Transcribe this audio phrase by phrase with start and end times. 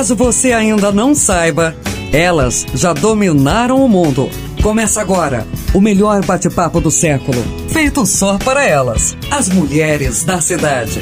[0.00, 1.76] Caso você ainda não saiba,
[2.10, 4.30] elas já dominaram o mundo.
[4.62, 7.36] Começa agora o melhor bate-papo do século,
[7.68, 11.00] feito só para elas, as mulheres da cidade.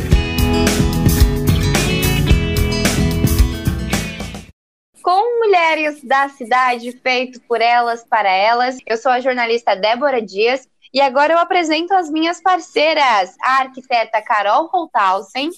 [5.01, 8.78] Com mulheres da cidade, feito por elas, para elas.
[8.85, 14.23] Eu sou a jornalista Débora Dias e agora eu apresento as minhas parceiras, a arquiteta
[14.23, 15.51] Carol Holthausen.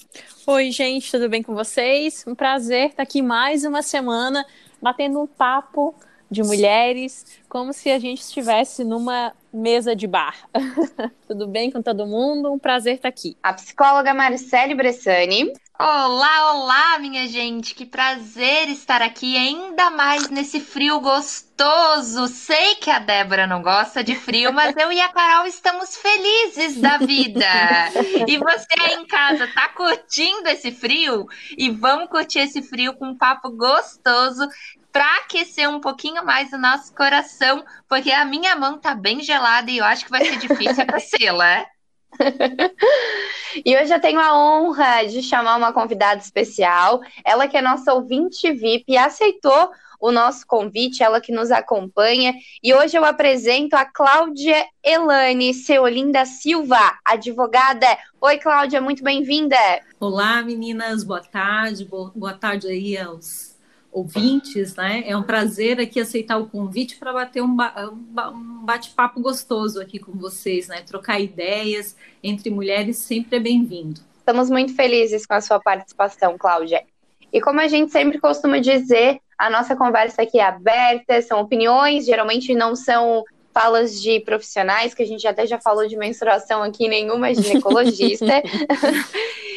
[0.45, 2.23] Oi, gente, tudo bem com vocês?
[2.27, 4.45] Um prazer estar aqui mais uma semana
[4.81, 5.95] batendo um papo
[6.31, 10.47] de mulheres, como se a gente estivesse numa mesa de bar.
[11.27, 12.53] Tudo bem com todo mundo?
[12.53, 13.35] Um prazer estar aqui.
[13.43, 15.51] A psicóloga Marcele Bressani.
[15.83, 17.73] Olá, olá, minha gente.
[17.73, 22.27] Que prazer estar aqui, ainda mais nesse frio gostoso.
[22.27, 26.79] Sei que a Débora não gosta de frio, mas eu e a Carol estamos felizes
[26.79, 27.47] da vida.
[28.27, 31.25] E você aí em casa tá curtindo esse frio?
[31.57, 34.47] E vamos curtir esse frio com um papo gostoso
[34.91, 39.71] para aquecer um pouquinho mais o nosso coração, porque a minha mão tá bem gelada
[39.71, 41.65] e eu acho que vai ser difícil aquecê-la.
[43.65, 47.93] e hoje eu tenho a honra de chamar uma convidada especial, ela que é nossa
[47.93, 52.33] ouvinte VIP e aceitou o nosso convite, ela que nos acompanha.
[52.63, 57.85] E hoje eu apresento a Cláudia Elane Seolinda Silva, advogada.
[58.19, 59.55] Oi, Cláudia, muito bem-vinda.
[59.99, 63.50] Olá, meninas, boa tarde, boa tarde aí aos
[63.91, 65.03] ouvintes, né?
[65.05, 70.13] É um prazer aqui aceitar o convite para bater um, um bate-papo gostoso aqui com
[70.13, 70.81] vocês, né?
[70.81, 74.01] Trocar ideias entre mulheres sempre é bem-vindo.
[74.17, 76.83] Estamos muito felizes com a sua participação, Cláudia.
[77.33, 82.05] E como a gente sempre costuma dizer, a nossa conversa aqui é aberta, são opiniões,
[82.05, 86.87] geralmente não são falas de profissionais, que a gente até já falou de menstruação aqui,
[86.87, 88.25] nenhuma é ginecologista.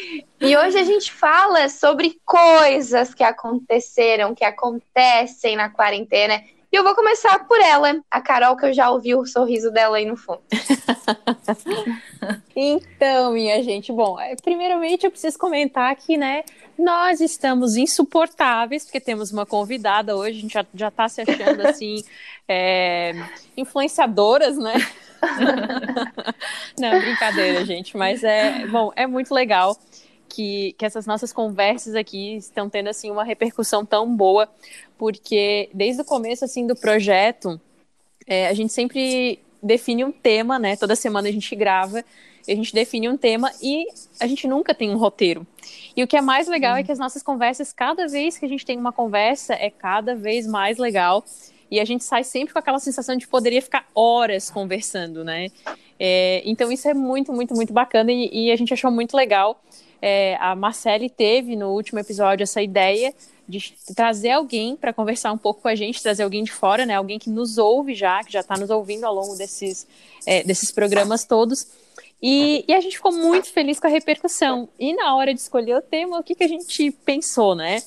[0.45, 6.39] E hoje a gente fala sobre coisas que aconteceram, que acontecem na quarentena.
[6.71, 9.97] E eu vou começar por ela, a Carol, que eu já ouvi o sorriso dela
[9.97, 10.41] aí no fundo.
[12.55, 16.43] então, minha gente, bom, é, primeiramente eu preciso comentar que, né,
[16.77, 21.67] nós estamos insuportáveis, porque temos uma convidada hoje, a gente já, já tá se achando
[21.67, 22.03] assim,
[22.47, 23.13] é,
[23.57, 24.75] influenciadoras, né?
[26.77, 29.75] Não, brincadeira, gente, mas é, bom, é muito legal
[30.35, 34.49] que, que essas nossas conversas aqui estão tendo assim uma repercussão tão boa,
[34.97, 37.59] porque desde o começo assim do projeto,
[38.27, 40.75] é, a gente sempre define um tema, né?
[40.75, 42.03] Toda semana a gente grava,
[42.45, 43.87] a gente define um tema e
[44.19, 45.47] a gente nunca tem um roteiro.
[45.95, 48.45] E o que é mais legal é é que as nossas conversas, cada vez que
[48.45, 51.23] a gente tem uma conversa, é cada vez mais legal.
[51.71, 55.47] E a gente sai sempre com aquela sensação de poderia ficar horas conversando, né?
[55.97, 59.59] É, então isso é muito, muito, muito bacana e, e a gente achou muito legal
[60.01, 63.13] é, a Marcele teve no último episódio essa ideia
[63.47, 66.95] de trazer alguém para conversar um pouco com a gente, trazer alguém de fora, né?
[66.95, 69.87] Alguém que nos ouve já, que já está nos ouvindo ao longo desses,
[70.25, 71.67] é, desses programas todos.
[72.21, 74.67] E, e, a gente ficou muito feliz com a repercussão.
[74.79, 77.83] E na hora de escolher o tema, o que, que a gente pensou, né?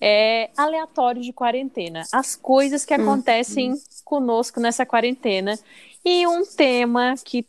[0.00, 2.02] É aleatório de quarentena.
[2.12, 3.80] As coisas que hum, acontecem hum.
[4.04, 5.58] conosco nessa quarentena.
[6.04, 7.46] E um tema que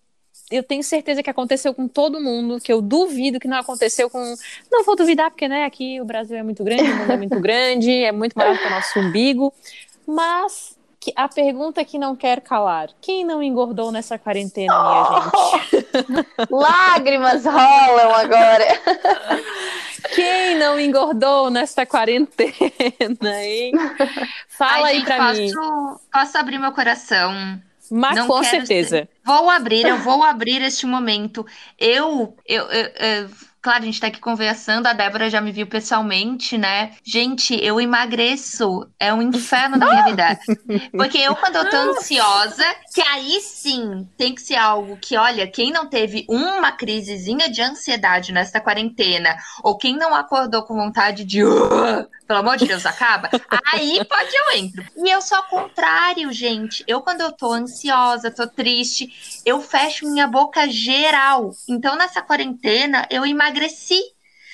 [0.52, 4.36] eu tenho certeza que aconteceu com todo mundo, que eu duvido que não aconteceu com.
[4.72, 7.40] Não vou duvidar, porque né, aqui o Brasil é muito grande, o mundo é muito
[7.40, 9.54] grande, é muito maior que o nosso umbigo.
[10.08, 15.58] Mas que a pergunta que não quer calar: quem não engordou nessa quarentena, minha oh!
[15.60, 16.48] gente?
[16.50, 18.66] Lágrimas rolam agora.
[20.14, 23.74] Quem não engordou nesta quarentena, hein?
[24.50, 25.52] Fala Ai, aí gente, pra posso, mim.
[26.12, 27.60] Posso abrir meu coração?
[27.92, 28.98] Mas não com certeza.
[28.98, 29.10] Ser.
[29.24, 31.46] Vou abrir, eu vou abrir este momento.
[31.78, 33.30] Eu, eu, eu, eu
[33.66, 36.92] Claro, a gente tá aqui conversando, a Débora já me viu pessoalmente, né?
[37.04, 38.88] Gente, eu emagreço.
[39.00, 40.40] É um inferno na minha vida.
[40.94, 45.48] Porque eu, quando eu tô ansiosa, que aí sim tem que ser algo que, olha,
[45.48, 51.26] quem não teve uma crisezinha de ansiedade nesta quarentena, ou quem não acordou com vontade
[51.26, 51.44] de.
[51.44, 53.30] Uh, pelo amor de Deus, acaba.
[53.74, 54.86] aí pode eu entro.
[54.96, 56.84] E eu sou ao contrário, gente.
[56.88, 61.52] Eu, quando eu tô ansiosa, tô triste, eu fecho minha boca geral.
[61.68, 64.02] Então, nessa quarentena, eu emagreci emagreci.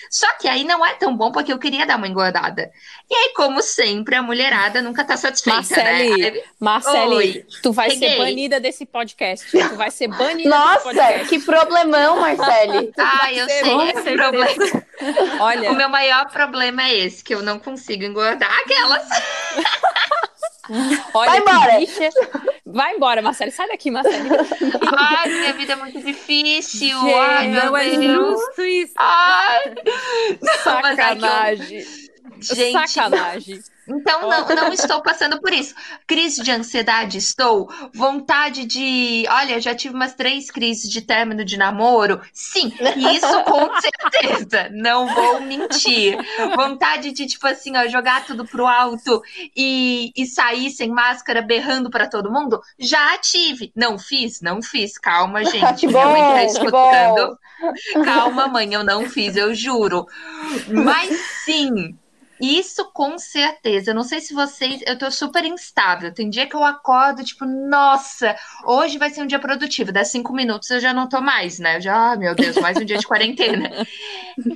[0.09, 2.69] Só que aí não é tão bom porque eu queria dar uma engordada.
[3.09, 6.41] E aí, como sempre, a mulherada nunca tá satisfeita, Marcele, né?
[6.59, 9.49] Marcele, Oi, tu vai ser banida desse podcast.
[9.49, 10.89] Tu vai ser banida Nossa,
[11.29, 12.91] que problemão, Marcele.
[12.99, 14.83] ah, eu sei, esse problema.
[15.39, 19.07] Olha, o meu maior problema é esse, que eu não consigo engordar aquelas.
[21.13, 21.79] Olha, vai embora.
[21.79, 22.09] Bicha.
[22.73, 23.51] Vai embora, Marcelo.
[23.51, 24.29] Sai daqui, Marcelo.
[24.97, 26.99] Ai, minha vida é muito difícil.
[26.99, 28.93] Gente, Ai, não é justo isso.
[28.97, 29.75] Ai.
[30.63, 31.85] Sacanagem.
[32.39, 33.59] Gente, Sacanagem.
[33.93, 35.75] Então, não, não estou passando por isso.
[36.07, 37.69] Crise de ansiedade, estou.
[37.93, 39.25] Vontade de.
[39.29, 42.21] Olha, já tive umas três crises de término de namoro.
[42.33, 42.71] Sim,
[43.13, 44.69] isso com certeza.
[44.71, 46.17] Não vou mentir.
[46.55, 49.21] Vontade de, tipo assim, ó, jogar tudo pro alto
[49.55, 52.61] e, e sair sem máscara berrando para todo mundo?
[52.79, 53.71] Já tive.
[53.75, 54.41] Não fiz?
[54.41, 54.97] Não fiz.
[54.97, 55.81] Calma, gente.
[55.81, 57.37] Que Minha mãe tá bom, escutando.
[58.05, 60.05] Calma, mãe, eu não fiz, eu juro.
[60.67, 61.09] Mas
[61.45, 61.97] sim.
[62.41, 63.91] Isso com certeza.
[63.91, 64.81] Eu não sei se vocês.
[64.85, 66.13] Eu tô super instável.
[66.13, 68.35] Tem dia que eu acordo, tipo, nossa,
[68.65, 69.91] hoje vai ser um dia produtivo.
[69.91, 71.77] Dá cinco minutos eu já não tô mais, né?
[71.77, 73.69] Eu já, ah, meu Deus, mais um dia de quarentena.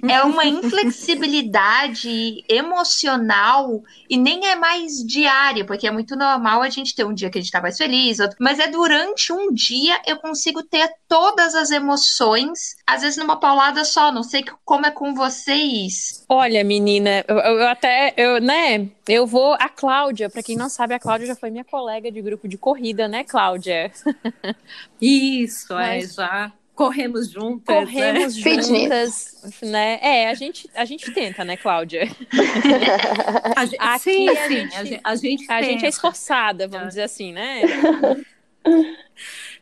[0.10, 6.96] É uma inflexibilidade emocional e nem é mais diária, porque é muito normal a gente
[6.96, 8.38] ter um dia que a gente tá mais feliz, outro...
[8.40, 13.84] mas é durante um dia eu consigo ter todas as emoções, às vezes numa paulada
[13.84, 14.12] só.
[14.12, 16.26] Não sei como é com vocês.
[16.30, 18.90] Olha, menina, eu, eu até, eu, né?
[19.08, 19.54] Eu vou.
[19.54, 22.58] A Cláudia, para quem não sabe, a Cláudia já foi minha colega de grupo de
[22.58, 23.92] corrida, né, Cláudia?
[25.02, 27.74] Isso, Mas- é, já corremos juntas.
[27.76, 28.42] Corremos né?
[28.62, 30.00] juntas, né?
[30.02, 32.04] É, a gente, a gente tenta, né, Cláudia?
[33.56, 36.68] A gente, Aqui sim, a sim, gente- a gente, a gente A gente é esforçada,
[36.68, 37.62] vamos dizer assim, né?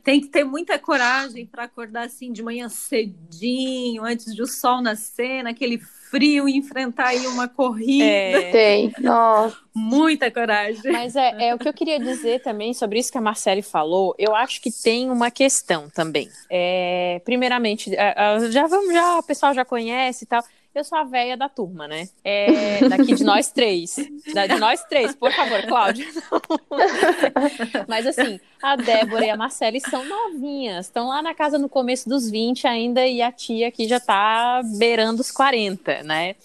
[0.04, 4.82] Tem que ter muita coragem para acordar assim de manhã cedinho, antes de o sol
[4.82, 5.80] nascer, naquele
[6.14, 8.04] frio, e enfrentar aí uma corrida.
[8.06, 8.94] É, Tem.
[9.00, 9.63] Nossa.
[9.76, 10.92] Muita coragem.
[10.92, 14.14] Mas é, é o que eu queria dizer também sobre isso que a Marcele falou.
[14.20, 16.30] Eu acho que tem uma questão também.
[16.50, 20.44] É, primeiramente, a- a- já vamos, já o pessoal já conhece e tal.
[20.76, 22.10] Eu sou a véia da turma, né?
[22.24, 23.96] É, daqui de nós três.
[24.34, 26.04] Da, de nós três, por favor, Cláudia.
[27.88, 30.88] Mas assim, a Débora e a Marcele são novinhas.
[30.88, 34.62] Estão lá na casa no começo dos 20 ainda e a tia aqui já tá
[34.78, 36.36] beirando os 40, né?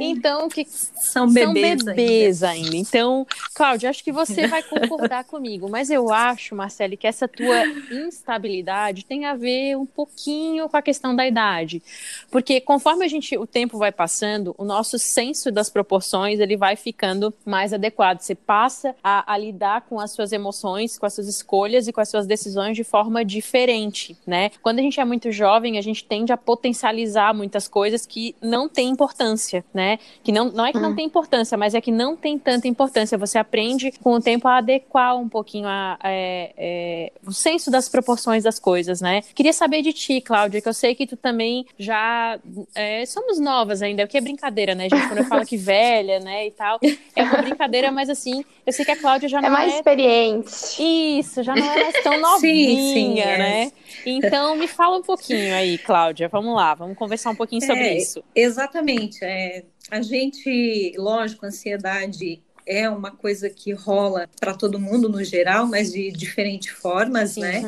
[0.00, 2.77] Então, o que, São bebês, são bebês ainda.
[2.78, 7.66] Então, Cláudia, acho que você vai concordar comigo, mas eu acho, Marcele, que essa tua
[7.90, 11.82] instabilidade tem a ver um pouquinho com a questão da idade.
[12.30, 16.76] Porque conforme a gente, o tempo vai passando, o nosso senso das proporções, ele vai
[16.76, 18.20] ficando mais adequado.
[18.20, 22.00] Você passa a, a lidar com as suas emoções, com as suas escolhas e com
[22.00, 24.50] as suas decisões de forma diferente, né?
[24.62, 28.68] Quando a gente é muito jovem, a gente tende a potencializar muitas coisas que não
[28.68, 29.98] têm importância, né?
[30.22, 33.16] Que não, não é que não tem importância, mas é que não tem tanta importância.
[33.18, 37.88] Você aprende com o tempo a adequar um pouquinho a, é, é, o senso das
[37.88, 39.22] proporções das coisas, né?
[39.34, 42.38] Queria saber de ti, Cláudia, que eu sei que tu também já
[42.74, 45.06] é, somos novas ainda, o que é brincadeira, né, gente?
[45.08, 46.78] Quando eu falo que velha, né, e tal,
[47.16, 49.76] é uma brincadeira, mas assim, eu sei que a Cláudia já É não mais é
[49.76, 50.82] experiente.
[51.18, 53.38] isso, já não é mais tão novinha, sim, é.
[53.38, 53.72] né?
[54.04, 56.28] Então me fala um pouquinho aí, Cláudia.
[56.28, 58.22] Vamos lá, vamos conversar um pouquinho sobre É, isso.
[58.34, 59.24] Exatamente.
[59.24, 65.24] É, a gente, lógico, a ansiedade é uma coisa que rola para todo mundo no
[65.24, 67.62] geral, mas de diferentes formas, né?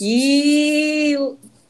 [0.00, 1.16] E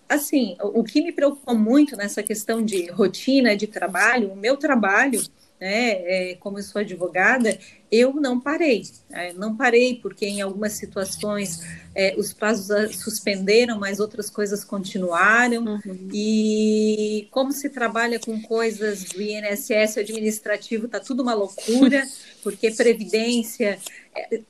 [0.09, 4.57] assim, o o que me preocupou muito nessa questão de rotina de trabalho, o meu
[4.57, 5.23] trabalho,
[5.61, 7.59] né, é, como eu sou advogada,
[7.91, 11.61] eu não parei, né, não parei porque em algumas situações
[11.95, 15.65] é, os prazos suspenderam, mas outras coisas continuaram.
[15.65, 16.09] Uhum.
[16.13, 22.07] E como se trabalha com coisas do INSS administrativo, tá tudo uma loucura,
[22.43, 23.79] porque previdência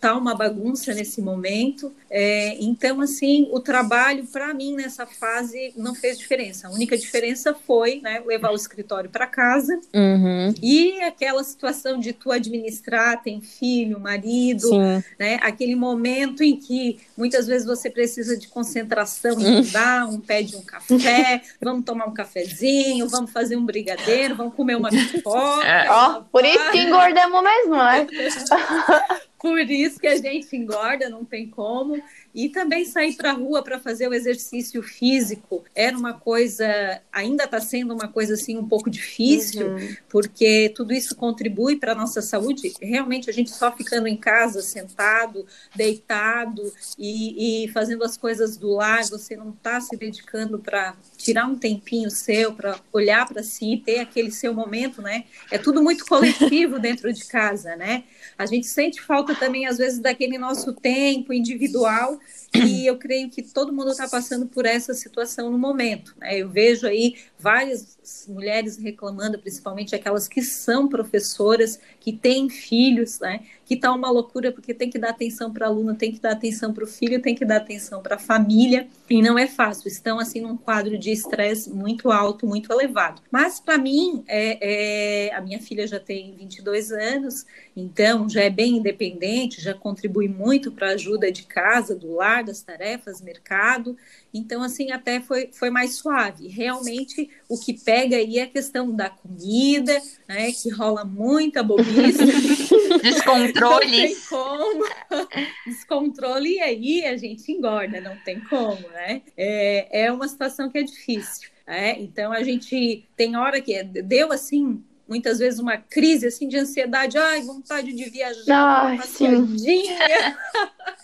[0.00, 1.92] tá uma bagunça nesse momento.
[2.10, 6.68] É, então, assim, o trabalho para mim nessa fase não fez diferença.
[6.68, 12.12] A única diferença foi né, levar o escritório para casa Uhum, e aquela situação de
[12.12, 15.02] tu administrar, tem filho, marido, sim.
[15.18, 15.38] né?
[15.40, 20.62] Aquele momento em que muitas vezes você precisa de concentração em estudar, um pede um
[20.62, 25.64] café, vamos tomar um cafezinho, vamos fazer um brigadeiro, vamos comer uma pipoca.
[25.64, 25.90] É.
[25.90, 28.06] Ó, por isso que engordamos mesmo, né?
[29.44, 32.02] Por isso que a gente engorda, não tem como.
[32.34, 36.66] E também sair para a rua para fazer o exercício físico era uma coisa,
[37.12, 39.96] ainda está sendo uma coisa assim um pouco difícil, Uhum.
[40.08, 42.72] porque tudo isso contribui para a nossa saúde.
[42.80, 48.72] Realmente, a gente só ficando em casa, sentado, deitado e, e fazendo as coisas do
[48.74, 53.80] lar, você não está se dedicando para tirar um tempinho seu, para olhar para si,
[53.84, 55.24] ter aquele seu momento, né?
[55.50, 58.04] É tudo muito coletivo dentro de casa, né?
[58.36, 62.18] A gente sente falta também, às vezes, daquele nosso tempo individual
[62.54, 66.14] e eu creio que todo mundo está passando por essa situação no momento.
[66.18, 66.38] Né?
[66.38, 73.44] Eu vejo aí várias mulheres reclamando, principalmente aquelas que são professoras, que têm filhos, né?
[73.64, 76.32] Que está uma loucura porque tem que dar atenção para a aluna, tem que dar
[76.32, 79.88] atenção para o filho, tem que dar atenção para a família, e não é fácil.
[79.88, 83.22] Estão assim num quadro de estresse muito alto, muito elevado.
[83.30, 88.50] Mas para mim, é, é, a minha filha já tem 22 anos, então já é
[88.50, 93.96] bem independente, já contribui muito para a ajuda de casa, do lar, das tarefas, mercado.
[94.32, 96.48] Então, assim, até foi, foi mais suave.
[96.48, 99.96] Realmente, o que pega aí é a questão da comida,
[100.28, 100.50] né?
[100.50, 102.73] Que rola muita bobice.
[103.02, 103.86] Descontrole.
[103.86, 104.84] Não tem como.
[105.66, 109.22] Descontrole e aí a gente engorda, não tem como, né?
[109.36, 111.50] É, é uma situação que é difícil.
[111.66, 116.56] É, então a gente tem hora que deu assim muitas vezes uma crise assim de
[116.56, 119.56] ansiedade, ai, vontade de viajar, Ai, sim.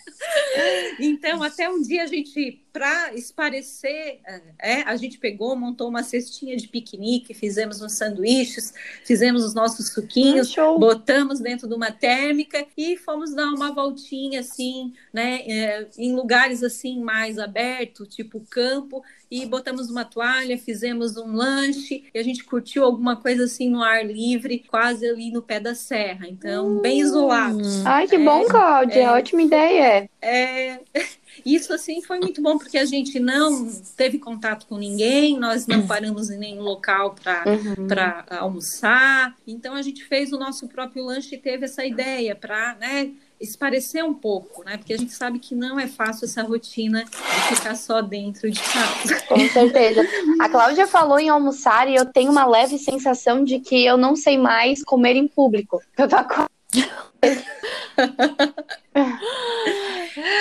[0.99, 4.21] Então, até um dia a gente, para esparecer,
[4.61, 8.73] é, a gente pegou, montou uma cestinha de piquenique, fizemos uns sanduíches,
[9.05, 10.79] fizemos os nossos suquinhos, Hum, show.
[10.79, 16.62] botamos dentro de uma térmica e fomos dar uma voltinha assim, né, é, em lugares
[16.62, 22.43] assim mais abertos, tipo campo, e botamos uma toalha, fizemos um lanche, e a gente
[22.45, 26.27] curtiu alguma coisa assim no ar livre, quase ali no pé da serra.
[26.29, 27.61] Então, bem isolado.
[27.85, 29.01] Ai, que É, bom, Cláudia.
[29.03, 29.11] é.
[29.11, 30.11] Ótima ideia.
[30.21, 30.81] É,
[31.47, 35.87] isso assim foi muito bom porque a gente não teve contato com ninguém, nós não
[35.87, 37.87] paramos em nenhum local para Uhum.
[37.87, 39.37] para almoçar.
[39.47, 44.04] Então a gente fez o nosso próprio lanche e teve essa ideia para, né, esparecer
[44.04, 44.76] um pouco, né?
[44.76, 48.61] Porque a gente sabe que não é fácil essa rotina de ficar só dentro de
[48.61, 49.23] casa.
[49.26, 50.06] Com certeza.
[50.38, 54.14] A Cláudia falou em almoçar e eu tenho uma leve sensação de que eu não
[54.14, 55.80] sei mais comer em público.
[55.97, 56.16] Eu tô.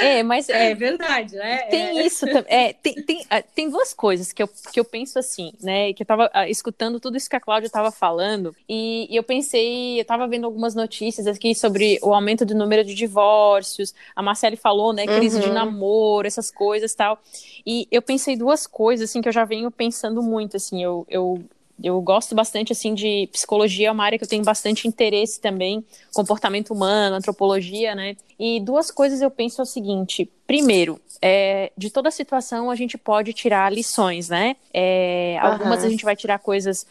[0.04, 1.58] É, mas É verdade, né?
[1.70, 2.06] Tem É.
[2.06, 2.46] isso também.
[2.48, 5.94] É, tem, tem, ah, tem duas coisas que eu, que eu penso assim, né?
[5.94, 9.24] Que eu tava ah, escutando tudo isso que a Cláudia tava falando, e, e eu
[9.24, 13.94] pensei, eu tava vendo algumas notícias aqui sobre o aumento do número de divórcios.
[14.16, 15.06] A Marcele falou, né?
[15.06, 15.54] Crise de Uhum.
[15.54, 17.20] namoro, essas coisas tal.
[17.66, 21.06] E eu pensei duas coisas, assim, que eu já venho pensando muito, assim, eu.
[21.10, 21.44] eu
[21.84, 25.84] eu gosto bastante assim de psicologia, é uma área que eu tenho bastante interesse também,
[26.14, 28.16] comportamento humano, antropologia, né?
[28.40, 32.98] E duas coisas eu penso é o seguinte: primeiro, é, de toda situação a gente
[32.98, 34.56] pode tirar lições, né?
[34.74, 35.88] É, algumas Aham.
[35.88, 36.86] a gente vai tirar coisas,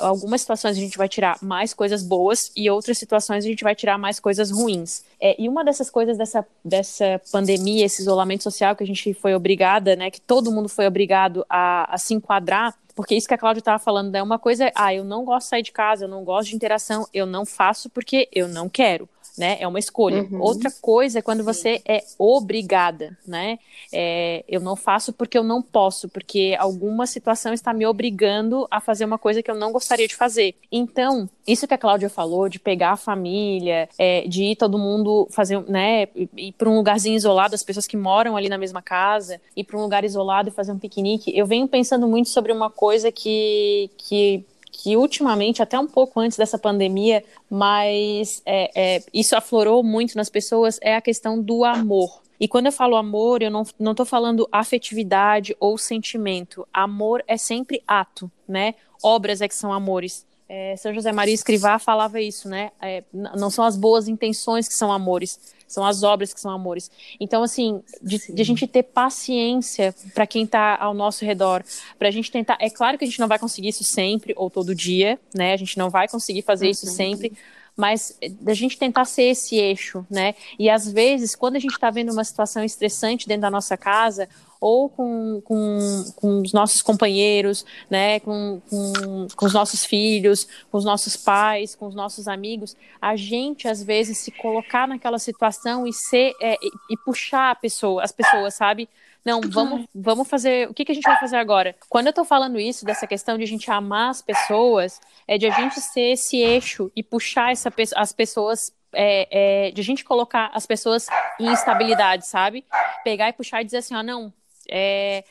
[0.00, 3.74] algumas situações a gente vai tirar mais coisas boas e outras situações a gente vai
[3.74, 5.04] tirar mais coisas ruins.
[5.20, 9.34] É, e uma dessas coisas dessa, dessa pandemia, esse isolamento social que a gente foi
[9.34, 10.10] obrigada, né?
[10.10, 12.74] Que todo mundo foi obrigado a, a se enquadrar.
[13.00, 14.22] Porque isso que a Cláudia estava falando, né?
[14.22, 16.54] Uma coisa é, ah, eu não gosto de sair de casa, eu não gosto de
[16.54, 19.08] interação, eu não faço porque eu não quero,
[19.40, 19.56] né?
[19.58, 20.28] É uma escolha.
[20.30, 20.38] Uhum.
[20.38, 23.58] Outra coisa é quando você é obrigada, né?
[23.90, 28.82] É, eu não faço porque eu não posso, porque alguma situação está me obrigando a
[28.82, 30.54] fazer uma coisa que eu não gostaria de fazer.
[30.70, 35.26] Então, isso que a Cláudia falou, de pegar a família, é, de ir todo mundo
[35.30, 36.06] fazer, né?
[36.36, 39.78] Ir para um lugarzinho isolado, as pessoas que moram ali na mesma casa, ir para
[39.78, 41.34] um lugar isolado e fazer um piquenique.
[41.34, 43.90] Eu venho pensando muito sobre uma coisa que.
[43.96, 50.16] que que ultimamente, até um pouco antes dessa pandemia, mas é, é, isso aflorou muito
[50.16, 52.22] nas pessoas, é a questão do amor.
[52.38, 56.66] E quando eu falo amor, eu não, não falando afetividade ou sentimento.
[56.72, 58.74] Amor é sempre ato, né?
[59.02, 60.26] Obras é que são amores.
[60.48, 62.72] É, São José Maria Escrivá falava isso, né?
[62.80, 65.38] É, não são as boas intenções que são amores,
[65.70, 66.90] são as obras que são amores.
[67.20, 71.62] Então, assim, de, de a gente ter paciência para quem tá ao nosso redor,
[71.96, 72.58] para a gente tentar.
[72.60, 75.52] É claro que a gente não vai conseguir isso sempre ou todo dia, né?
[75.52, 77.32] A gente não vai conseguir fazer isso sempre,
[77.76, 80.34] mas da gente tentar ser esse eixo, né?
[80.58, 84.28] E às vezes, quando a gente está vendo uma situação estressante dentro da nossa casa,
[84.60, 88.20] ou com, com, com os nossos companheiros, né?
[88.20, 93.16] Com, com, com os nossos filhos, com os nossos pais, com os nossos amigos, a
[93.16, 96.56] gente às vezes se colocar naquela situação e ser é,
[96.90, 98.88] e, puxar a pessoa, as pessoas, sabe?
[99.24, 100.68] Não, vamos, vamos fazer.
[100.68, 101.76] O que, que a gente vai fazer agora?
[101.88, 105.46] Quando eu tô falando isso, dessa questão de a gente amar as pessoas, é de
[105.46, 108.72] a gente ser esse eixo e puxar essa, as pessoas.
[108.92, 111.06] é, é, de a gente colocar as pessoas
[111.38, 112.64] em instabilidade, sabe?
[113.04, 114.32] Pegar e puxar e dizer assim: ó, não,
[114.70, 115.24] é,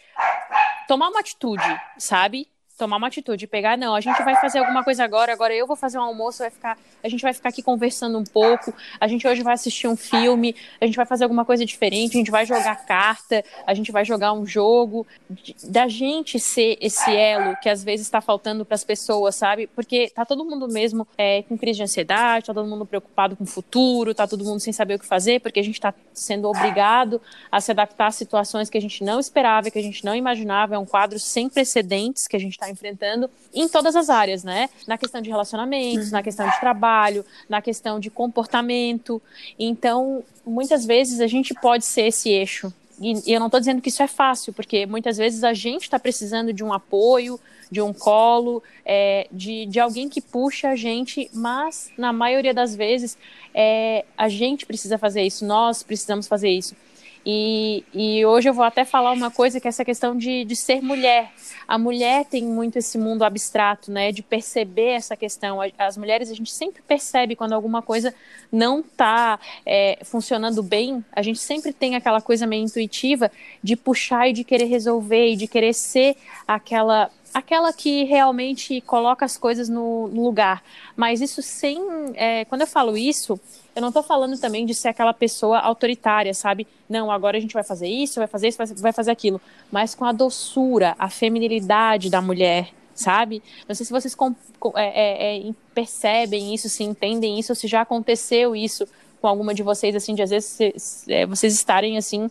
[0.87, 1.63] tomar uma atitude,
[1.97, 2.47] sabe?
[2.79, 5.75] tomar uma atitude, pegar, não, a gente vai fazer alguma coisa agora, agora eu vou
[5.75, 9.27] fazer um almoço, vai ficar, a gente vai ficar aqui conversando um pouco, a gente
[9.27, 12.45] hoje vai assistir um filme, a gente vai fazer alguma coisa diferente, a gente vai
[12.45, 15.05] jogar carta, a gente vai jogar um jogo,
[15.65, 19.67] da gente ser esse elo que às vezes está faltando para as pessoas, sabe?
[19.67, 23.43] Porque tá todo mundo mesmo é, com crise de ansiedade, tá todo mundo preocupado com
[23.43, 26.47] o futuro, tá todo mundo sem saber o que fazer, porque a gente está sendo
[26.47, 27.21] obrigado
[27.51, 30.75] a se adaptar a situações que a gente não esperava, que a gente não imaginava,
[30.75, 34.69] é um quadro sem precedentes que a gente está enfrentando em todas as áreas, né?
[34.87, 39.21] Na questão de relacionamentos, na questão de trabalho, na questão de comportamento.
[39.57, 42.73] Então, muitas vezes a gente pode ser esse eixo.
[43.01, 45.97] E eu não estou dizendo que isso é fácil, porque muitas vezes a gente está
[45.97, 51.29] precisando de um apoio, de um colo, é, de, de alguém que puxa a gente,
[51.33, 53.17] mas na maioria das vezes
[53.53, 56.75] é, a gente precisa fazer isso, nós precisamos fazer isso.
[57.25, 60.55] E, e hoje eu vou até falar uma coisa que é essa questão de, de
[60.55, 61.31] ser mulher.
[61.67, 64.11] A mulher tem muito esse mundo abstrato, né?
[64.11, 65.59] De perceber essa questão.
[65.77, 68.15] As mulheres, a gente sempre percebe quando alguma coisa
[68.51, 71.03] não está é, funcionando bem.
[71.11, 73.29] A gente sempre tem aquela coisa meio intuitiva
[73.61, 76.15] de puxar e de querer resolver e de querer ser
[76.47, 80.63] aquela aquela que realmente coloca as coisas no, no lugar.
[80.95, 81.79] Mas isso sem.
[82.15, 83.39] É, quando eu falo isso,
[83.75, 86.67] eu não estou falando também de ser aquela pessoa autoritária, sabe?
[86.87, 89.39] Não, agora a gente vai fazer isso, vai fazer isso, vai fazer aquilo.
[89.71, 93.41] Mas com a doçura, a feminilidade da mulher, sabe?
[93.67, 94.15] Não sei se vocês
[94.75, 98.87] é, é, é, percebem isso, se entendem isso, se já aconteceu isso
[99.21, 100.57] com alguma de vocês, assim, de às vezes
[101.07, 102.29] é, vocês estarem, assim,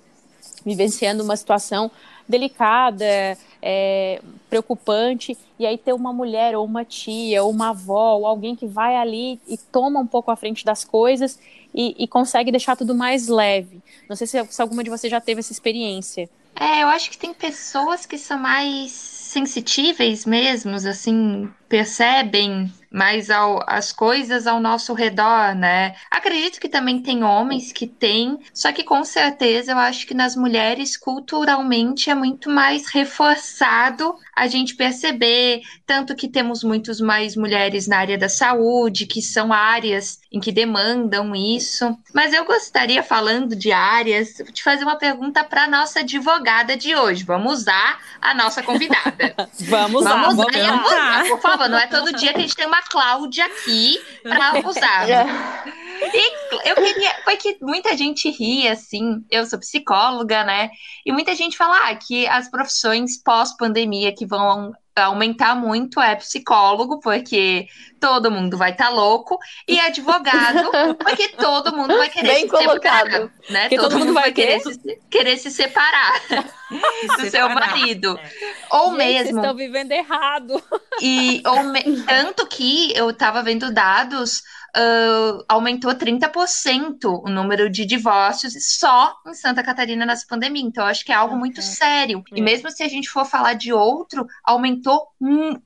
[0.65, 1.91] vivenciando uma situação
[2.29, 8.27] delicada, é, preocupante, e aí ter uma mulher, ou uma tia, ou uma avó, ou
[8.27, 11.38] alguém que vai ali e toma um pouco à frente das coisas
[11.75, 13.81] e, e consegue deixar tudo mais leve.
[14.09, 16.29] Não sei se, se alguma de vocês já teve essa experiência.
[16.61, 23.62] É, eu acho que tem pessoas que são mais sensitíveis mesmo, assim, percebem mais ao,
[23.67, 25.95] as coisas ao nosso redor, né?
[26.11, 30.35] Acredito que também tem homens que têm, só que com certeza eu acho que nas
[30.35, 37.87] mulheres culturalmente é muito mais reforçado a gente perceber, tanto que temos muitos mais mulheres
[37.87, 41.95] na área da saúde, que são áreas em que demandam isso.
[42.15, 46.48] Mas eu gostaria, falando de áreas, de fazer uma pergunta para nossa advogada
[46.78, 47.25] de hoje.
[47.25, 49.35] Vamos usar a nossa convidada.
[49.69, 51.69] vamos, vamos usar, vamos usar, por favor.
[51.69, 55.07] Não é todo dia que a gente tem uma Cláudia aqui para usar.
[56.00, 57.14] E eu queria.
[57.25, 59.25] Foi que muita gente ri, assim.
[59.31, 60.71] Eu sou psicóloga, né?
[61.05, 64.73] E muita gente fala ah, que as profissões pós-pandemia que vão
[65.05, 67.67] aumentar muito é psicólogo, porque
[68.00, 72.49] todo mundo vai estar tá louco, e advogado, porque todo mundo vai querer Bem se
[72.49, 73.11] colocado.
[73.11, 73.33] separar.
[73.51, 73.68] Né?
[73.68, 74.79] Todo, todo, mundo vai querer, se,
[75.11, 76.20] querer se separar
[77.18, 78.18] do seu marido.
[78.18, 78.55] É.
[78.70, 79.25] Ou Gente, mesmo.
[79.25, 80.62] Vocês estão vivendo errado.
[81.01, 82.03] E, ou me...
[82.03, 84.42] Tanto que eu estava vendo dados
[84.76, 90.62] uh, aumentou 30% o número de divórcios só em Santa Catarina nessa pandemia.
[90.62, 92.22] Então, eu acho que é algo muito sério.
[92.33, 95.09] E mesmo se a gente for falar de outro, aumentou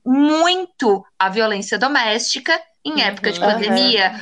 [0.05, 4.13] muito a violência doméstica em época de pandemia.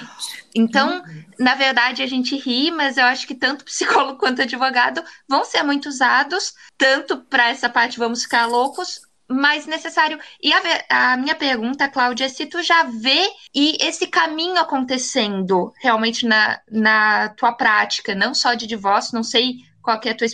[0.54, 1.24] Então, uhum.
[1.40, 5.64] na verdade, a gente ri, mas eu acho que tanto psicólogo quanto advogado vão ser
[5.64, 10.20] muito usados, tanto para essa parte vamos ficar loucos, mais necessário.
[10.42, 15.74] E a, a, minha pergunta, Cláudia, é se tu já vê e esse caminho acontecendo
[15.80, 20.28] realmente na, na tua prática, não só de divórcio, não sei qual é a tua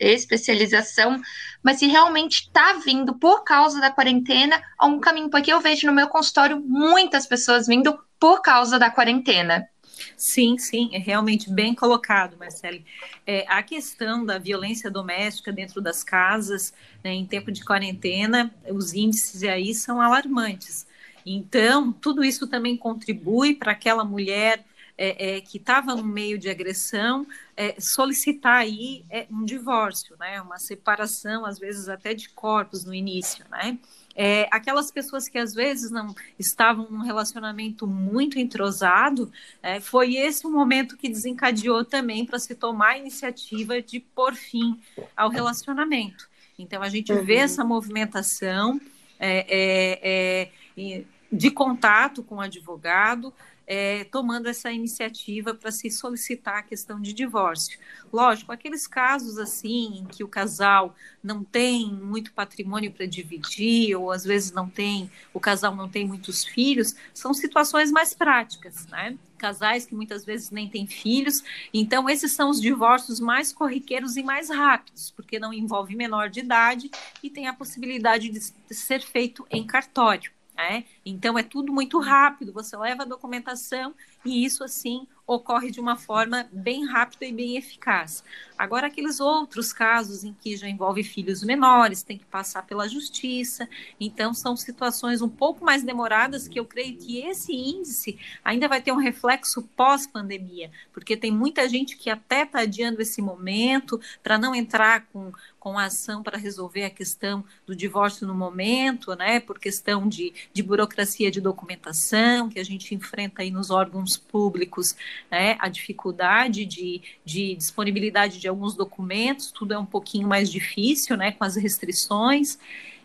[0.00, 1.20] especialização,
[1.62, 5.92] mas se realmente está vindo por causa da quarentena algum caminho, porque eu vejo no
[5.92, 9.68] meu consultório muitas pessoas vindo por causa da quarentena.
[10.16, 12.84] Sim, sim, é realmente bem colocado, Marcele.
[13.26, 18.94] É, a questão da violência doméstica dentro das casas, né, em tempo de quarentena, os
[18.94, 20.86] índices aí são alarmantes.
[21.24, 24.64] Então, tudo isso também contribui para aquela mulher
[24.96, 27.26] é, é, que estava no meio de agressão
[27.56, 32.94] é, solicitar aí é, um divórcio, né, uma separação, às vezes até de corpos no
[32.94, 33.78] início, né?
[34.14, 40.46] É, aquelas pessoas que às vezes não estavam num relacionamento muito entrosado, é, foi esse
[40.46, 44.78] o momento que desencadeou também para se tomar a iniciativa de pôr fim
[45.16, 46.28] ao relacionamento.
[46.58, 47.24] Então a gente uhum.
[47.24, 48.78] vê essa movimentação.
[49.24, 53.32] É, é, é de contato com o advogado,
[53.74, 57.78] é, tomando essa iniciativa para se solicitar a questão de divórcio.
[58.12, 64.10] Lógico, aqueles casos assim em que o casal não tem muito patrimônio para dividir, ou
[64.10, 69.16] às vezes não tem, o casal não tem muitos filhos, são situações mais práticas, né?
[69.38, 74.22] Casais que muitas vezes nem têm filhos, então esses são os divórcios mais corriqueiros e
[74.22, 76.90] mais rápidos, porque não envolve menor de idade
[77.22, 80.30] e tem a possibilidade de ser feito em cartório.
[80.62, 80.84] Né?
[81.04, 85.96] Então é tudo muito rápido, você leva a documentação e isso assim ocorre de uma
[85.96, 88.24] forma bem rápida e bem eficaz.
[88.58, 93.68] Agora, aqueles outros casos em que já envolve filhos menores, tem que passar pela justiça,
[93.98, 98.80] então são situações um pouco mais demoradas que eu creio que esse índice ainda vai
[98.80, 104.38] ter um reflexo pós-pandemia, porque tem muita gente que até está adiando esse momento para
[104.38, 109.40] não entrar com, com a ação para resolver a questão do divórcio no momento, né,
[109.40, 114.94] por questão de, de burocracia de documentação que a gente enfrenta aí nos órgãos públicos
[115.30, 121.16] né, a dificuldade de, de disponibilidade de alguns documentos, tudo é um pouquinho mais difícil,
[121.16, 122.58] né, com as restrições.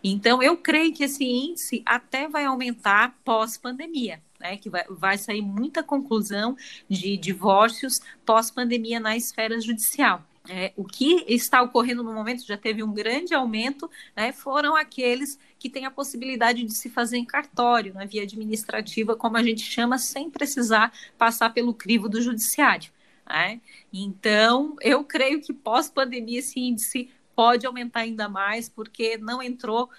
[0.04, 4.22] Então, eu creio que esse índice até vai aumentar pós-pandemia.
[4.40, 6.56] Né, que vai, vai sair muita conclusão
[6.88, 10.24] de divórcios pós-pandemia na esfera judicial.
[10.50, 15.38] É, o que está ocorrendo no momento já teve um grande aumento, né, foram aqueles
[15.60, 19.62] que têm a possibilidade de se fazer em cartório, na via administrativa, como a gente
[19.62, 22.92] chama, sem precisar passar pelo crivo do judiciário.
[23.28, 23.60] Né?
[23.92, 29.90] Então, eu creio que pós-pandemia esse índice pode aumentar ainda mais, porque não entrou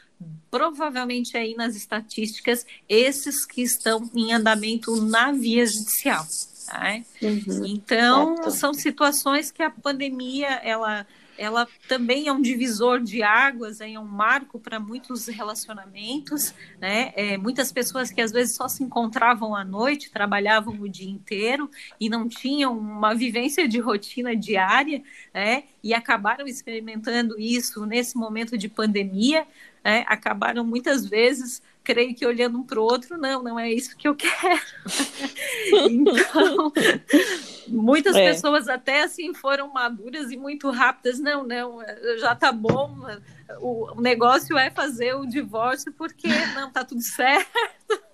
[0.51, 6.27] provavelmente aí nas estatísticas esses que estão em andamento na via judicial.
[6.73, 7.05] Né?
[7.23, 8.51] Uhum, então, certo.
[8.51, 14.05] são situações que a pandemia ela, ela também é um divisor de águas, é um
[14.05, 17.13] marco para muitos relacionamentos, né?
[17.15, 21.71] É, muitas pessoas que às vezes só se encontravam à noite, trabalhavam o dia inteiro
[22.01, 25.03] e não tinham uma vivência de rotina diária,
[25.33, 25.65] né?
[25.83, 29.47] E acabaram experimentando isso nesse momento de pandemia,
[29.85, 30.05] né?
[30.07, 34.07] acabaram muitas vezes creio que olhando um para o outro, não, não é isso que
[34.07, 34.61] eu quero.
[35.91, 36.71] então,
[37.67, 38.29] muitas é.
[38.29, 41.79] pessoas até assim foram maduras e muito rápidas, não, não,
[42.19, 42.95] já tá bom,
[43.63, 47.49] o, o negócio é fazer o divórcio porque não tá tudo certo.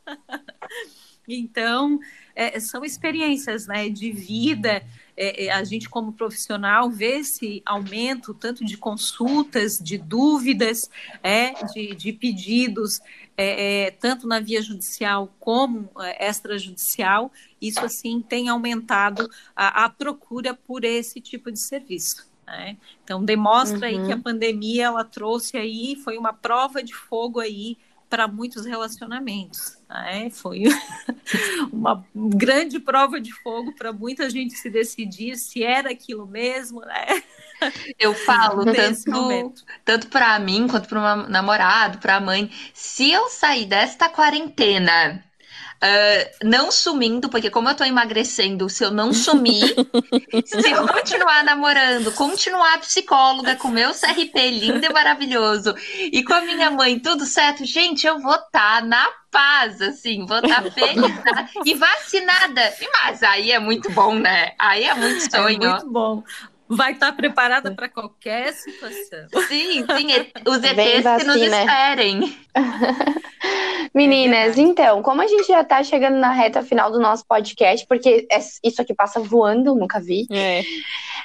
[1.27, 1.99] então,
[2.33, 4.85] é, são experiências né, de vida.
[5.17, 10.91] É, é, a gente, como profissional, vê esse aumento tanto de consultas, de dúvidas,
[11.23, 13.01] é, de, de pedidos
[13.37, 19.89] é, é, tanto na via judicial como é, extrajudicial, isso assim tem aumentado a, a
[19.89, 22.29] procura por esse tipo de serviço.
[22.47, 22.77] Né?
[23.03, 23.85] Então demonstra uhum.
[23.85, 24.23] aí que a uhum.
[24.23, 27.77] pandemia ela trouxe aí foi uma prova de fogo aí
[28.09, 29.79] para muitos relacionamentos.
[29.95, 30.29] Né?
[30.31, 30.65] Foi
[31.73, 37.23] uma grande prova de fogo para muita gente se decidir se era aquilo mesmo, né?
[37.99, 42.51] Eu falo tanto, tanto para mim quanto para o namorado, para a mãe.
[42.75, 45.25] Se eu sair desta quarentena
[45.85, 49.75] Uh, não sumindo, porque como eu tô emagrecendo, se eu não sumir,
[50.47, 55.75] se eu continuar namorando, continuar psicóloga com meu CRP lindo e maravilhoso,
[56.11, 60.25] e com a minha mãe tudo certo, gente, eu vou estar tá na paz, assim,
[60.25, 61.13] vou estar tá feliz
[61.67, 62.73] e vacinada.
[62.95, 64.53] Mas aí é muito bom, né?
[64.59, 65.65] Aí é muito é sonho.
[65.65, 66.23] É muito bom
[66.69, 69.29] vai estar preparada para qualquer situação.
[69.49, 70.09] Sim, sim,
[70.47, 72.39] os ETs que nos esperem.
[73.95, 77.87] Meninas, é então, como a gente já está chegando na reta final do nosso podcast,
[77.87, 80.27] porque é, isso aqui passa voando, nunca vi.
[80.31, 80.63] É.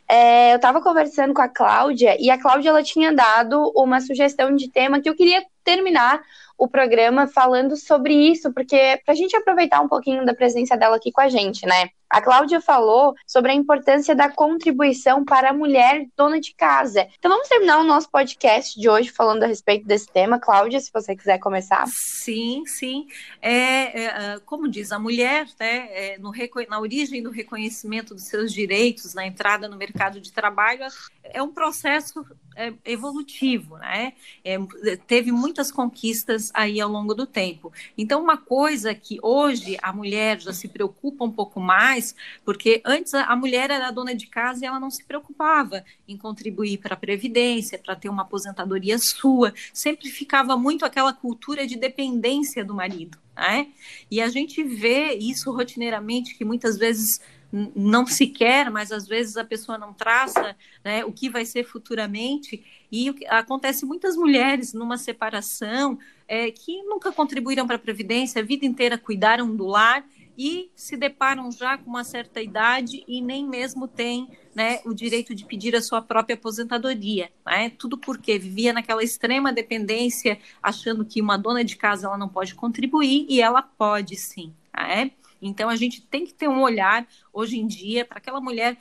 [0.08, 4.56] É, eu estava conversando com a Cláudia e a Cláudia ela tinha dado uma sugestão
[4.56, 6.22] de tema que eu queria terminar
[6.58, 10.98] o programa falando sobre isso, porque para a gente aproveitar um pouquinho da presença dela
[10.98, 11.90] aqui com a gente, né?
[12.10, 17.08] A Cláudia falou sobre a importância da contribuição para a mulher dona de casa.
[17.20, 20.40] Então vamos terminar o nosso podcast de hoje falando a respeito desse tema.
[20.40, 21.86] Cláudia, se você quiser começar.
[21.88, 23.08] Sim, sim.
[23.42, 26.32] É, é como diz, a mulher, né, é, no,
[26.68, 30.88] na origem do reconhecimento dos seus direitos, na entrada no mercado de trabalho,
[31.24, 34.14] é um processo é, evolutivo, né?
[34.44, 34.58] É,
[35.08, 37.72] teve muitas conquistas aí ao longo do tempo.
[37.98, 42.82] Então, uma coisa que hoje a mulher já se preocupa um pouco mais mais, porque
[42.86, 46.94] antes a mulher era dona de casa e ela não se preocupava em contribuir para
[46.94, 52.74] a previdência, para ter uma aposentadoria sua, sempre ficava muito aquela cultura de dependência do
[52.74, 53.68] marido, né?
[54.10, 59.36] E a gente vê isso rotineiramente que muitas vezes não se quer, mas às vezes
[59.36, 62.64] a pessoa não traça né, o que vai ser futuramente.
[62.92, 68.68] E acontece muitas mulheres numa separação é, que nunca contribuíram para a Previdência, a vida
[68.68, 70.06] inteira cuidaram do lar
[70.40, 75.36] e se deparam já com uma certa idade e nem mesmo têm né, o direito
[75.36, 77.30] de pedir a sua própria aposentadoria.
[77.46, 77.72] Né?
[77.72, 82.56] Tudo porque vivia naquela extrema dependência, achando que uma dona de casa ela não pode
[82.56, 84.54] contribuir e ela pode sim.
[84.74, 85.12] Né?
[85.42, 88.78] Então a gente tem que ter um olhar hoje em dia para aquela mulher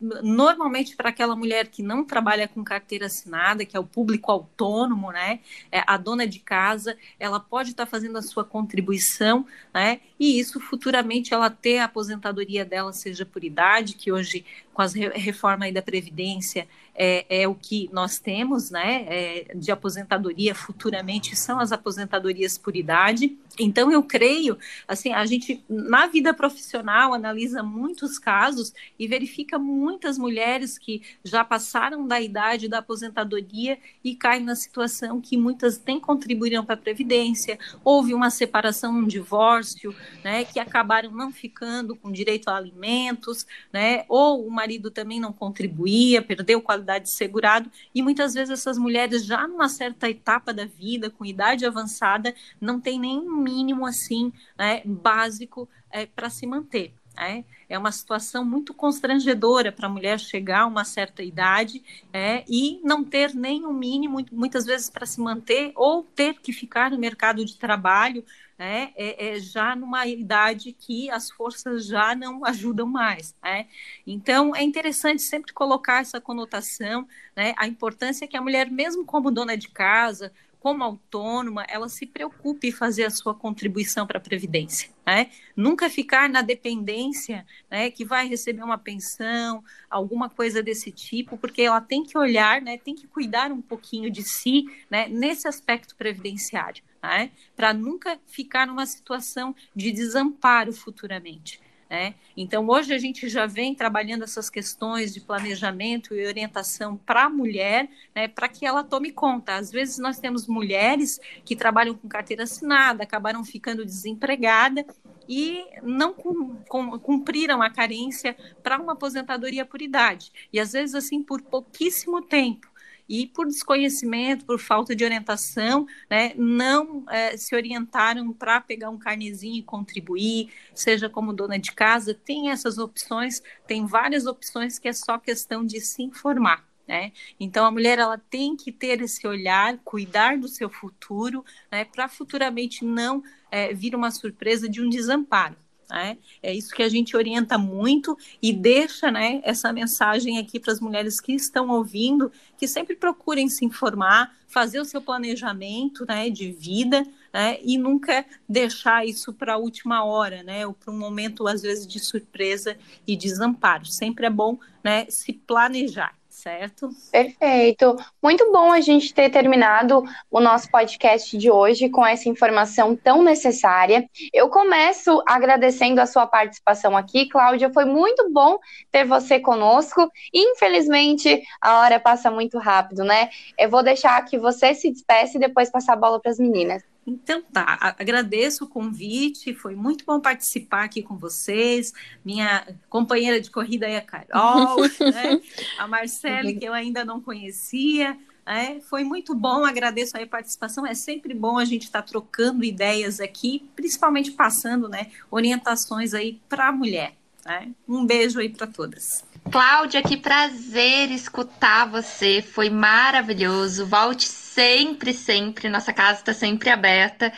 [0.00, 5.12] normalmente para aquela mulher que não trabalha com carteira assinada, que é o público autônomo,
[5.12, 5.40] né?
[5.70, 10.00] É, a dona de casa, ela pode estar tá fazendo a sua contribuição, né?
[10.18, 14.94] E isso futuramente ela ter a aposentadoria dela, seja por idade, que hoje com as
[14.94, 16.66] reforma aí da Previdência
[17.02, 22.76] é, é, o que nós temos, né, é, de aposentadoria futuramente são as aposentadorias por
[22.76, 23.38] idade.
[23.58, 30.18] Então eu creio, assim, a gente na vida profissional analisa muitos casos e verifica muitas
[30.18, 35.98] mulheres que já passaram da idade da aposentadoria e caem na situação que muitas nem
[35.98, 42.12] contribuíram para a previdência, houve uma separação, um divórcio, né, que acabaram não ficando com
[42.12, 48.02] direito a alimentos, né, ou o marido também não contribuía, perdeu qualidade de segurado, e
[48.02, 53.00] muitas vezes essas mulheres, já numa certa etapa da vida, com idade avançada, não tem
[53.00, 56.92] nem um mínimo assim né, básico é, para se manter.
[57.18, 62.44] É, é uma situação muito constrangedora para a mulher chegar a uma certa idade é,
[62.48, 66.52] e não ter nem o um mínimo, muitas vezes, para se manter, ou ter que
[66.52, 68.24] ficar no mercado de trabalho
[68.60, 73.34] né, é, é, já numa idade que as forças já não ajudam mais.
[73.42, 73.66] Né?
[74.06, 79.30] Então, é interessante sempre colocar essa conotação, né, a importância que a mulher, mesmo como
[79.30, 84.20] dona de casa, como autônoma, ela se preocupe em fazer a sua contribuição para a
[84.20, 84.90] Previdência.
[85.06, 85.30] Né?
[85.56, 91.62] Nunca ficar na dependência né, que vai receber uma pensão, alguma coisa desse tipo, porque
[91.62, 95.96] ela tem que olhar, né, tem que cuidar um pouquinho de si né, nesse aspecto
[95.96, 97.30] previdenciário né?
[97.56, 101.60] para nunca ficar numa situação de desamparo futuramente.
[101.90, 102.14] Né?
[102.36, 107.28] Então, hoje a gente já vem trabalhando essas questões de planejamento e orientação para a
[107.28, 109.56] mulher, né, para que ela tome conta.
[109.56, 114.86] Às vezes, nós temos mulheres que trabalham com carteira assinada, acabaram ficando desempregada
[115.28, 120.30] e não cumpriram a carência para uma aposentadoria por idade.
[120.52, 122.69] E, às vezes, assim, por pouquíssimo tempo
[123.10, 128.96] e por desconhecimento, por falta de orientação, né, não é, se orientaram para pegar um
[128.96, 134.86] carnezinho e contribuir, seja como dona de casa, tem essas opções, tem várias opções que
[134.86, 136.64] é só questão de se informar.
[136.86, 137.10] Né?
[137.38, 142.08] Então a mulher ela tem que ter esse olhar, cuidar do seu futuro, né, para
[142.08, 145.56] futuramente não é, vir uma surpresa de um desamparo.
[145.90, 146.16] Né?
[146.42, 150.80] É isso que a gente orienta muito e deixa né, essa mensagem aqui para as
[150.80, 156.50] mulheres que estão ouvindo, que sempre procurem se informar, fazer o seu planejamento né, de
[156.50, 161.46] vida né, e nunca deixar isso para a última hora, né, ou para um momento,
[161.46, 162.76] às vezes, de surpresa
[163.06, 163.86] e desamparo.
[163.86, 166.88] Sempre é bom né, se planejar certo?
[167.12, 167.96] Perfeito.
[168.22, 173.22] Muito bom a gente ter terminado o nosso podcast de hoje com essa informação tão
[173.22, 174.08] necessária.
[174.32, 177.70] Eu começo agradecendo a sua participação aqui, Cláudia.
[177.72, 178.58] Foi muito bom
[178.90, 180.10] ter você conosco.
[180.32, 183.28] Infelizmente, a hora passa muito rápido, né?
[183.58, 186.82] Eu vou deixar que você se despeça e depois passar a bola para as meninas.
[187.06, 191.92] Então tá, agradeço o convite, foi muito bom participar aqui com vocês,
[192.24, 195.40] minha companheira de corrida aí, a Carol, né?
[195.78, 200.84] a Marcele, que eu ainda não conhecia, é, foi muito bom, agradeço a participação.
[200.86, 206.40] É sempre bom a gente estar tá trocando ideias aqui, principalmente passando né, orientações aí
[206.48, 207.14] para a mulher.
[207.44, 207.70] Né?
[207.88, 209.24] Um beijo aí para todas.
[209.50, 213.86] Cláudia, que prazer escutar você, foi maravilhoso.
[213.86, 214.28] Volte
[214.60, 215.68] sempre, sempre.
[215.70, 217.32] Nossa casa está sempre aberta.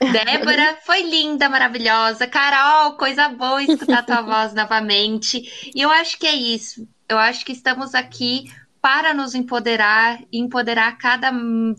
[0.00, 2.28] Débora, foi linda, maravilhosa.
[2.28, 5.72] Carol, coisa boa escutar tua voz novamente.
[5.74, 6.88] E eu acho que é isso.
[7.08, 8.44] Eu acho que estamos aqui
[8.80, 11.32] para nos empoderar e empoderar cada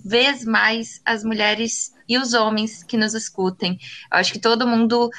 [0.04, 3.80] vez mais as mulheres e os homens que nos escutem.
[4.12, 5.10] Eu acho que todo mundo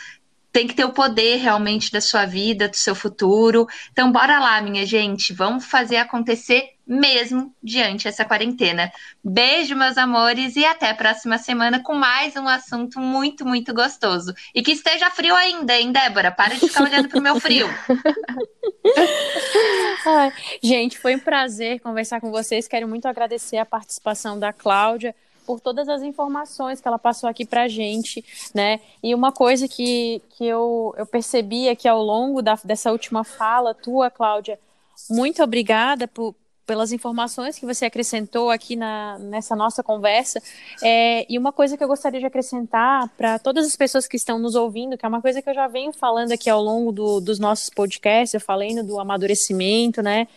[0.53, 3.67] tem que ter o poder realmente da sua vida, do seu futuro.
[3.93, 8.91] Então, bora lá, minha gente, vamos fazer acontecer mesmo diante dessa quarentena.
[9.23, 14.35] Beijo, meus amores, e até a próxima semana com mais um assunto muito, muito gostoso.
[14.53, 16.33] E que esteja frio ainda, hein, Débora?
[16.33, 17.69] Para de ficar olhando pro meu frio.
[20.05, 22.67] Ai, gente, foi um prazer conversar com vocês.
[22.67, 25.15] Quero muito agradecer a participação da Cláudia
[25.51, 28.79] por todas as informações que ela passou aqui para a gente, né?
[29.03, 33.75] E uma coisa que, que eu, eu percebi aqui ao longo da, dessa última fala
[33.75, 34.61] tua, Cláudia,
[35.09, 40.41] muito obrigada por, pelas informações que você acrescentou aqui na, nessa nossa conversa.
[40.81, 44.39] É, e uma coisa que eu gostaria de acrescentar para todas as pessoas que estão
[44.39, 47.21] nos ouvindo, que é uma coisa que eu já venho falando aqui ao longo do,
[47.21, 50.29] dos nossos podcasts, eu falei do amadurecimento, né?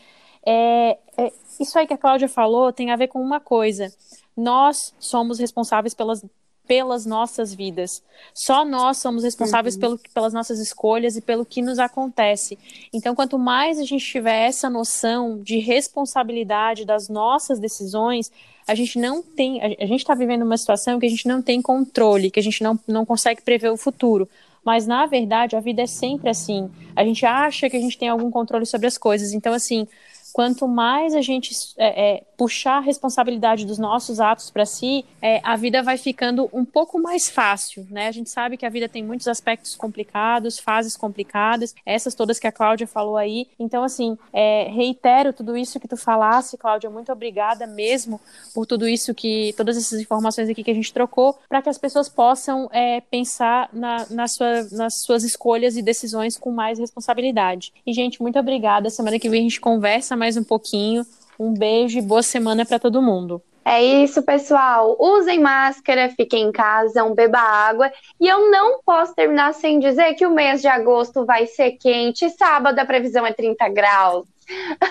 [0.44, 3.94] É, é, isso aí que a Cláudia falou tem a ver com uma coisa.
[4.36, 6.24] Nós somos responsáveis pelas
[6.68, 8.02] pelas nossas vidas.
[8.34, 9.82] Só nós somos responsáveis uhum.
[9.82, 12.58] pelo, pelas nossas escolhas e pelo que nos acontece.
[12.92, 18.32] Então, quanto mais a gente tiver essa noção de responsabilidade das nossas decisões,
[18.66, 19.62] a gente não tem.
[19.62, 22.64] A, gente está vivendo uma situação que a gente não tem controle, que a gente
[22.64, 24.28] não, não consegue prever o futuro.
[24.64, 26.72] Mas, na verdade, a vida é sempre assim.
[26.96, 29.34] A gente acha que a gente tem algum controle sobre as coisas.
[29.34, 29.86] Então, assim,
[30.34, 35.40] quanto mais a gente é, é, puxar a responsabilidade dos nossos atos para si, é,
[35.44, 38.08] a vida vai ficando um pouco mais fácil, né?
[38.08, 42.48] A gente sabe que a vida tem muitos aspectos complicados, fases complicadas, essas todas que
[42.48, 43.48] a Cláudia falou aí.
[43.60, 48.20] Então, assim, é, reitero tudo isso que tu falasse, Cláudia, muito obrigada mesmo
[48.56, 51.78] por tudo isso que, todas essas informações aqui que a gente trocou, para que as
[51.78, 57.72] pessoas possam é, pensar na, na sua, nas suas escolhas e decisões com mais responsabilidade.
[57.86, 58.90] E, gente, muito obrigada.
[58.90, 61.06] Semana que vem a gente conversa mais um pouquinho.
[61.38, 63.42] Um beijo e boa semana para todo mundo.
[63.66, 64.96] É isso, pessoal.
[64.98, 67.92] Usem máscara, fiquem em casa, um beba água.
[68.22, 72.30] E eu não posso terminar sem dizer que o mês de agosto vai ser quente.
[72.30, 74.26] Sábado a previsão é 30 graus.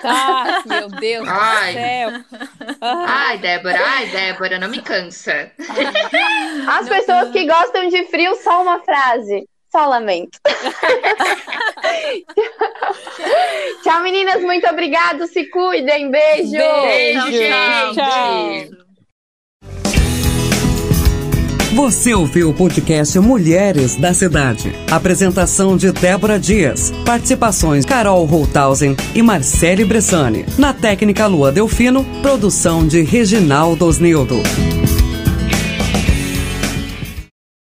[0.03, 1.73] Ah, meu Deus ai.
[1.73, 2.09] do céu.
[2.81, 5.51] Ai, Débora, ai, Débora, não me cansa.
[6.67, 7.31] As não, pessoas não.
[7.31, 9.47] que gostam de frio, só uma frase.
[9.73, 10.37] Só lamento.
[13.83, 14.43] tchau, meninas.
[14.43, 15.25] Muito obrigado.
[15.25, 16.11] Se cuidem.
[16.11, 16.51] Beijo.
[16.51, 17.25] Beijo.
[17.25, 17.95] Beijo.
[17.95, 18.83] Tchau.
[21.73, 24.75] Você ouviu o podcast Mulheres da Cidade.
[24.91, 26.91] Apresentação de Débora Dias.
[27.03, 30.45] Participações Carol Holthausen e Marcele Bressani.
[30.55, 34.35] Na técnica Lua Delfino, produção de Reginaldo Osnildo.